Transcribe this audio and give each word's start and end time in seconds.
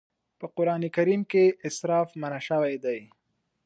په 0.39 0.45
قرآن 0.55 0.81
کريم 0.95 1.21
کې 1.31 1.43
اسراف 1.67 2.09
منع 2.21 2.39
شوی 2.47 2.75
دی. 2.83 2.99